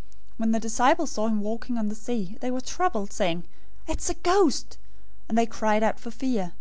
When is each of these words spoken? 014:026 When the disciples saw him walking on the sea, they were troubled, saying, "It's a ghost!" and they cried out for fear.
014:026 0.00 0.08
When 0.38 0.52
the 0.52 0.60
disciples 0.60 1.10
saw 1.10 1.26
him 1.26 1.40
walking 1.42 1.76
on 1.76 1.90
the 1.90 1.94
sea, 1.94 2.38
they 2.40 2.50
were 2.50 2.62
troubled, 2.62 3.12
saying, 3.12 3.44
"It's 3.86 4.08
a 4.08 4.14
ghost!" 4.14 4.78
and 5.28 5.36
they 5.36 5.44
cried 5.44 5.82
out 5.82 6.00
for 6.00 6.10
fear. 6.10 6.54